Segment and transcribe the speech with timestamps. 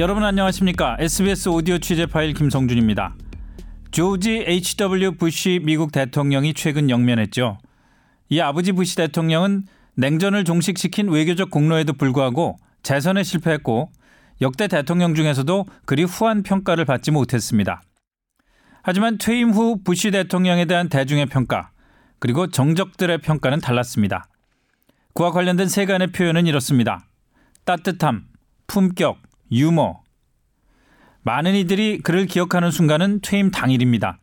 [0.00, 0.96] 여러분 안녕하십니까?
[0.98, 3.16] SBS 오디오 취재 파일 김성준입니다.
[3.90, 5.16] 조지 H.W.
[5.18, 7.58] 부시 미국 대통령이 최근 영면했죠.
[8.30, 9.64] 이 아버지 부시 대통령은
[9.96, 13.90] 냉전을 종식시킨 외교적 공로에도 불구하고 재선에 실패했고
[14.40, 17.82] 역대 대통령 중에서도 그리 후한 평가를 받지 못했습니다.
[18.82, 21.72] 하지만 퇴임 후 부시 대통령에 대한 대중의 평가
[22.20, 24.28] 그리고 정적들의 평가는 달랐습니다.
[25.14, 27.06] 그와 관련된 세간의 표현은 이렇습니다.
[27.64, 28.26] 따뜻함,
[28.66, 29.18] 품격,
[29.50, 30.02] 유머.
[31.22, 34.20] 많은 이들이 그를 기억하는 순간은 퇴임 당일입니다.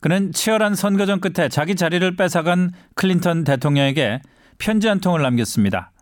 [0.00, 4.20] 그는 치열한 선거전 끝에 자기 자리를 뺏어간 클린턴 대통령에게
[4.58, 5.92] 편지 한 통을 남겼습니다.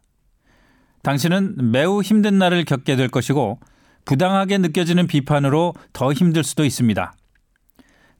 [1.02, 3.60] 당신은 매우 힘든 날을 겪게 될 것이고
[4.04, 7.12] 부당하게 느껴지는 비판으로 더 힘들 수도 있습니다.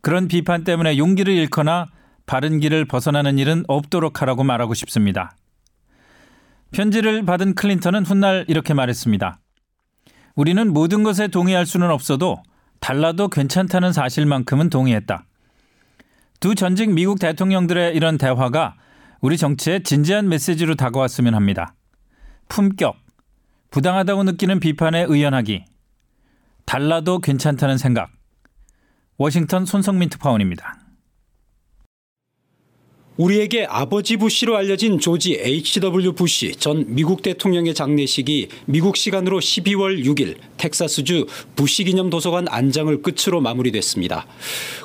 [0.03, 1.87] 그런 비판 때문에 용기를 잃거나
[2.31, 5.35] 바른 길을 벗어나는 일은 없도록 하라고 말하고 싶습니다.
[6.71, 9.41] 편지를 받은 클린턴은 훗날 이렇게 말했습니다.
[10.37, 12.41] 우리는 모든 것에 동의할 수는 없어도
[12.79, 15.25] 달라도 괜찮다는 사실만큼은 동의했다.
[16.39, 18.77] 두 전직 미국 대통령들의 이런 대화가
[19.21, 21.75] 우리 정치에 진지한 메시지로 다가왔으면 합니다.
[22.49, 22.97] 품격,
[23.73, 25.65] 부당하다고 느끼는 비판에 의연하기,
[26.65, 28.13] 달라도 괜찮다는 생각.
[29.17, 30.80] 워싱턴 손성민 특파원입니다.
[33.21, 36.15] 우리에게 아버지 부시로 알려진 조지 H.W.
[36.15, 43.43] 부시 전 미국 대통령의 장례식이 미국 시간으로 12월 6일 텍사스주 부시 기념 도서관 안장을 끝으로
[43.43, 44.27] 마무리됐습니다.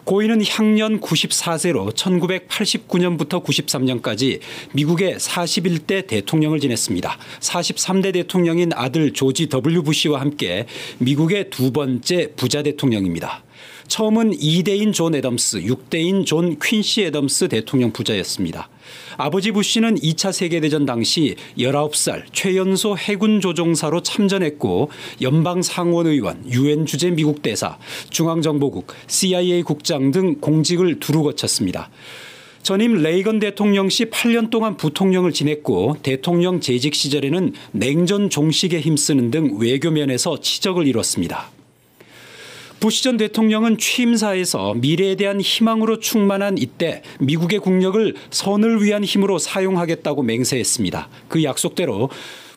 [0.04, 4.42] 고인은 향년 94세로 1989년부터 93년까지
[4.74, 7.18] 미국의 41대 대통령을 지냈습니다.
[7.40, 9.82] 43대 대통령인 아들 조지 W.
[9.82, 10.66] 부시와 함께
[10.98, 13.45] 미국의 두 번째 부자 대통령입니다.
[13.88, 18.70] 처음은 2대인 존 애덤스, 6대인 존 퀸시 애덤스 대통령 부자였습니다.
[19.18, 24.90] 아버지 부시는 2차 세계대전 당시 19살 최연소 해군 조종사로 참전했고
[25.22, 27.78] 연방 상원의원, 유엔 주재 미국 대사,
[28.10, 31.90] 중앙정보국, CIA 국장 등 공직을 두루 거쳤습니다.
[32.66, 39.60] 전임 레이건 대통령 시 8년 동안 부통령을 지냈고 대통령 재직 시절에는 냉전 종식에 힘쓰는 등
[39.60, 41.55] 외교면에서 치적을 이뤘습니다.
[42.80, 50.24] 부시 전 대통령은 취임사에서 미래에 대한 희망으로 충만한 이때 미국의 국력을 선을 위한 힘으로 사용하겠다고
[50.24, 51.10] 맹세했습니다.
[51.28, 52.10] 그 약속대로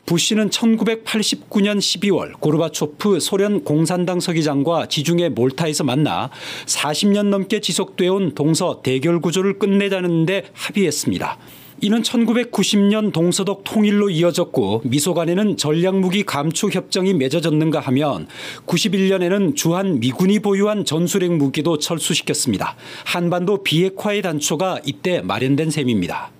[0.06, 6.30] 부시는 1989년 12월 고르바초프 소련 공산당 서기장과 지중해 몰타에서 만나
[6.64, 11.38] 40년 넘게 지속되어 온 동서 대결 구조를 끝내자는 데 합의했습니다.
[11.80, 18.26] 이는 1990년 동서독 통일로 이어졌고 미소 간에는 전략무기 감축 협정이 맺어졌는가 하면
[18.66, 22.74] 91년에는 주한 미군이 보유한 전술핵 무기도 철수시켰습니다.
[23.04, 26.32] 한반도 비핵화의 단초가 이때 마련된 셈입니다.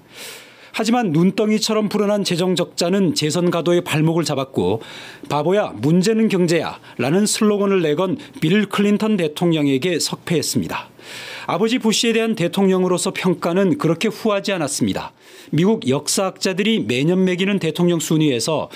[0.73, 4.83] 하지만 눈덩이처럼 불어난 재정 적자는 재선 가도의 발목을 잡았고
[5.29, 10.89] 바보야 문제는 경제야 라는 슬로건을 내건 빌 클린턴 대통령에게 석패했습니다.
[11.51, 15.15] 아버지 부시에 대한 대통령으로서 평가는 그렇게 후하지 않았습니다.
[15.51, 18.69] 미국 역사학자들이 매년 매기는 대통령 순위에서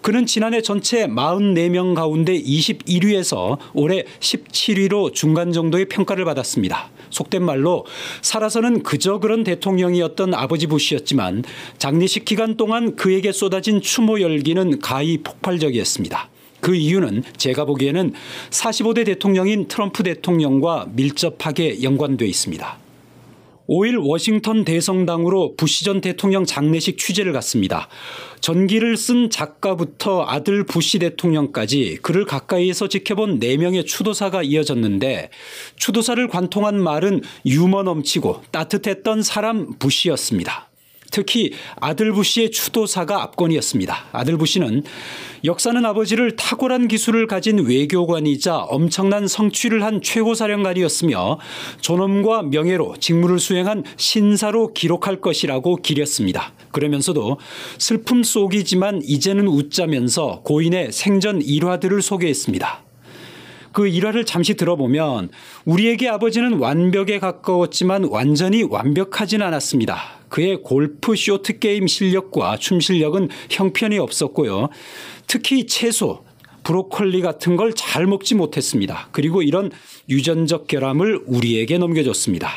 [0.00, 6.90] 그는 지난해 전체 44명 가운데 21위에서 올해 17위로 중간 정도의 평가를 받았습니다.
[7.10, 7.84] 속된 말로
[8.22, 11.42] 살아서는 그저 그런 대통령이었던 아버지 부시였지만
[11.78, 16.30] 장례식 기간 동안 그에게 쏟아진 추모 열기는 가히 폭발적이었습니다.
[16.60, 18.12] 그 이유는 제가 보기에는
[18.50, 22.78] 45대 대통령인 트럼프 대통령과 밀접하게 연관돼 있습니다.
[23.70, 27.88] 5일 워싱턴 대성당으로 부시 전 대통령 장례식 취재를 갔습니다.
[28.40, 35.30] 전기를 쓴 작가부터 아들 부시 대통령까지 그를 가까이에서 지켜본 4명의 추도사가 이어졌는데
[35.76, 40.69] 추도사를 관통한 말은 유머 넘치고 따뜻했던 사람 부시였습니다.
[41.10, 43.96] 특히 아들 부시의 추도사가 압권이었습니다.
[44.12, 44.84] 아들 부시는
[45.44, 51.38] 역사는 아버지를 탁월한 기술을 가진 외교관이자 엄청난 성취를 한 최고사령관이었으며
[51.80, 56.52] 존엄과 명예로 직무를 수행한 신사로 기록할 것이라고 기렸습니다.
[56.72, 57.38] 그러면서도
[57.78, 62.84] 슬픔 속이지만 이제는 웃자면서 고인의 생전 일화들을 소개했습니다.
[63.72, 65.30] 그 일화를 잠시 들어보면
[65.64, 70.19] 우리에게 아버지는 완벽에 가까웠지만 완전히 완벽하진 않았습니다.
[70.30, 74.70] 그의 골프 쇼트 게임 실력과 춤 실력은 형편이 없었고요.
[75.26, 76.24] 특히 채소,
[76.64, 79.08] 브로콜리 같은 걸 잘 먹지 못했습니다.
[79.12, 79.70] 그리고 이런
[80.08, 82.48] 유전적 결함을 우리에게 넘겨줬습니다.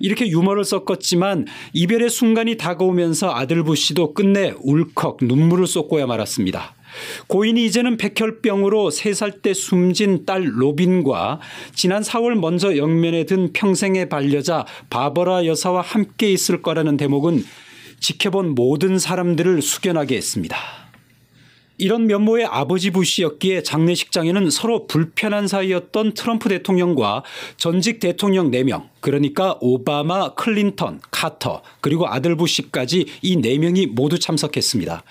[0.00, 6.76] 이렇게 유머를 섞었지만 이별의 순간이 다가오면서 아들 부시도 끝내 울컥 눈물을 쏟고야 말았습니다.
[7.26, 11.40] 고인이 이제는 백혈병으로 3살 때 숨진 딸 로빈과
[11.74, 17.44] 지난 4월 먼저 영면에 든 평생의 반려자 바버라 여사와 함께 있을 거라는 대목은
[18.00, 20.56] 지켜본 모든 사람들을 숙연하게 했습니다.
[21.80, 27.22] 이런 면모의 아버지 부시였기에 장례식장에는 서로 불편한 사이였던 트럼프 대통령과
[27.56, 35.04] 전직 대통령 4명, 그러니까 오바마, 클린턴, 카터, 그리고 아들 부시까지 이 4명이 모두 참석했습니다.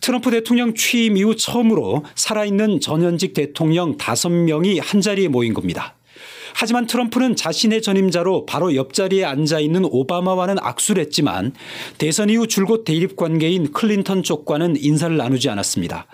[0.00, 5.96] 트럼프 대통령 취임 이후 처음으로 살아있는 전현직 대통령 5명이 한자리에 모인 겁니다.
[6.54, 11.52] 하지만 트럼프는 자신의 전임자로 바로 옆자리에 앉아 있는 오바마와는 악수를 했지만
[11.98, 16.06] 대선 이후 줄곧 대립 관계인 클린턴 쪽과는 인사를 나누지 않았습니다.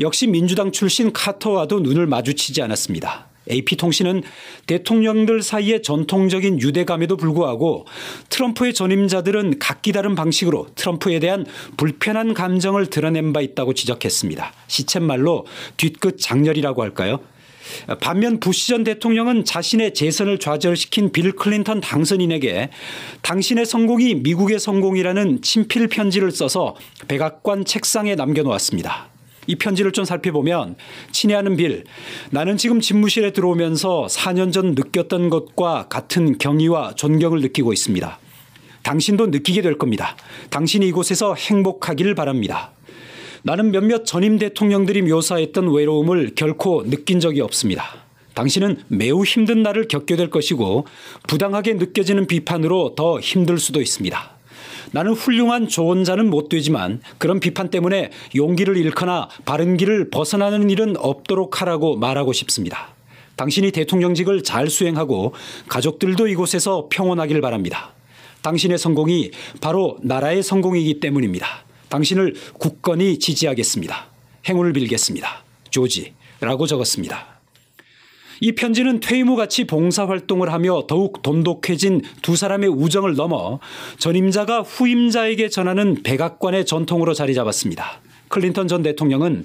[0.00, 3.29] 역시 민주당 출신 카터와도 눈을 마주치지 않았습니다.
[3.48, 4.22] AP통신은
[4.66, 7.86] 대통령들 사이의 전통적인 유대감에도 불구하고
[8.28, 11.46] 트럼프의 전임자들은 각기 다른 방식으로 트럼프에 대한
[11.76, 14.52] 불편한 감정을 드러낸 바 있다고 지적했습니다.
[14.66, 15.46] 시쳇말로
[15.76, 17.20] 뒤끝 장렬이라고 할까요?
[18.00, 22.70] 반면 부시 전 대통령은 자신의 재선을 좌절시킨 빌 클린턴 당선인에게
[23.22, 26.76] 당신의 성공이 미국의 성공이라는 친필 편지를 써서
[27.08, 29.08] 백악관 책상에 남겨놓았습니다.
[29.50, 30.76] 이 편지를 좀 살펴보면
[31.10, 31.82] 친애하는 빌,
[32.30, 38.18] 나는 지금 집무실에 들어오면서 4년 전 느꼈던 것과 같은 경의와 존경을 느끼고 있습니다.
[38.84, 40.16] 당신도 느끼게 될 겁니다.
[40.50, 42.70] 당신이 이곳에서 행복하기를 바랍니다.
[43.42, 47.84] 나는 몇몇 전임 대통령들이 묘사했던 외로움을 결코 느낀 적이 없습니다.
[48.34, 50.86] 당신은 매우 힘든 날을 겪게 될 것이고
[51.26, 54.39] 부당하게 느껴지는 비판으로 더 힘들 수도 있습니다.
[54.92, 61.60] 나는 훌륭한 조언자는 못 되지만 그런 비판 때문에 용기를 잃거나 바른 길을 벗어나는 일은 없도록
[61.60, 62.94] 하라고 말하고 싶습니다.
[63.36, 65.34] 당신이 대통령직을 잘 수행하고
[65.68, 67.92] 가족들도 이곳에서 평온하길 바랍니다.
[68.42, 69.30] 당신의 성공이
[69.60, 71.46] 바로 나라의 성공이기 때문입니다.
[71.88, 74.06] 당신을 굳건히 지지하겠습니다.
[74.48, 75.44] 행운을 빌겠습니다.
[75.70, 77.39] 조지 라고 적었습니다.
[78.40, 83.60] 이 편지는 퇴임 후 같이 봉사활동을 하며 더욱 돈독해진 두 사람의 우정을 넘어
[83.98, 88.00] 전임자가 후임자에게 전하는 백악관의 전통으로 자리 잡았습니다.
[88.28, 89.44] 클린턴 전 대통령은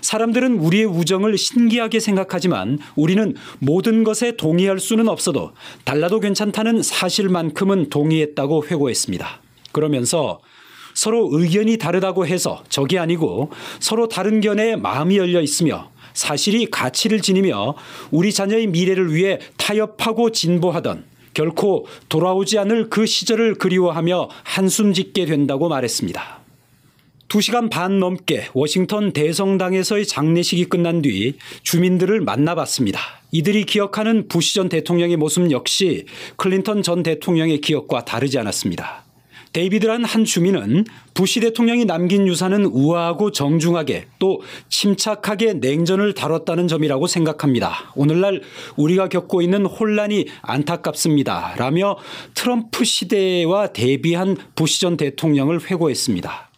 [0.00, 5.52] 사람들은 우리의 우정을 신기하게 생각하지만 우리는 모든 것에 동의할 수는 없어도
[5.84, 9.40] 달라도 괜찮다는 사실만큼은 동의했다고 회고했습니다.
[9.70, 10.40] 그러면서
[10.94, 13.50] 서로 의견이 다르다고 해서 적이 아니고
[13.80, 17.74] 서로 다른 견해에 마음이 열려 있으며 사실이 가치를 지니며
[18.10, 21.04] 우리 자녀의 미래를 위해 타협하고 진보하던
[21.34, 26.42] 결코 돌아오지 않을 그 시절을 그리워하며 한숨 짓게 된다고 말했습니다.
[27.28, 33.00] 2시간 반 넘게 워싱턴 대성당에서의 장례식이 끝난 뒤 주민들을 만나봤습니다.
[33.30, 36.04] 이들이 기억하는 부시 전 대통령의 모습 역시
[36.36, 39.04] 클린턴 전 대통령의 기억과 다르지 않았습니다.
[39.52, 40.84] 데이비드란 한 주민은
[41.14, 47.92] 부시 대통령이 남긴 유산은 우아하고 정중하게 또 침착하게 냉전을 다뤘다는 점이라고 생각합니다.
[47.94, 48.42] 오늘날
[48.76, 51.54] 우리가 겪고 있는 혼란이 안타깝습니다.
[51.58, 51.96] 라며
[52.34, 56.51] 트럼프 시대와 대비한 부시 전 대통령을 회고했습니다.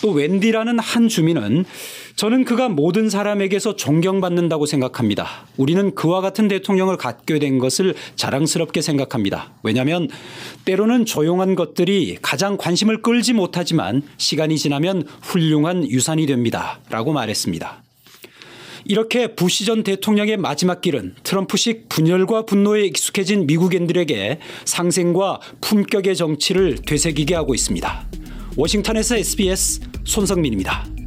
[0.00, 1.64] 또 웬디라는 한 주민은
[2.16, 5.46] 저는 그가 모든 사람에게서 존경받는다고 생각합니다.
[5.56, 9.52] 우리는 그와 같은 대통령을 갖게 된 것을 자랑스럽게 생각합니다.
[9.62, 10.08] 왜냐하면
[10.64, 16.80] 때로는 조용한 것들이 가장 관심을 끌지 못하지만 시간이 지나면 훌륭한 유산이 됩니다.
[16.90, 17.82] 라고 말했습니다.
[18.84, 27.34] 이렇게 부시 전 대통령의 마지막 길은 트럼프식 분열과 분노에 익숙해진 미국인들에게 상생과 품격의 정치를 되새기게
[27.34, 28.06] 하고 있습니다.
[28.60, 30.99] 워싱턴에서 SBS 손성민입니다.